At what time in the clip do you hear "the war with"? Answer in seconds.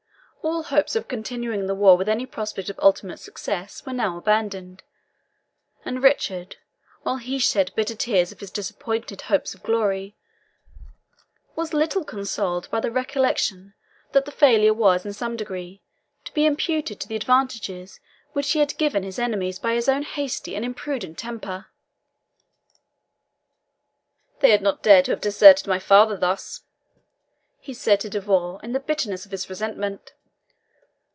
1.67-2.09